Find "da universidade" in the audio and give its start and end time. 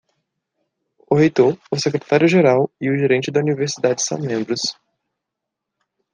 3.29-4.01